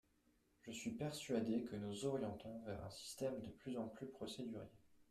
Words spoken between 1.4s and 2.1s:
que nous